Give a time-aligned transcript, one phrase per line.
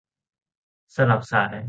[0.95, 1.55] สลับสาย